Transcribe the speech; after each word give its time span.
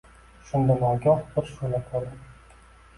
Shunda 0.47 0.77
nogoh 0.85 1.23
bir 1.37 1.53
shu’la 1.55 1.85
ko‘rdim 1.95 2.61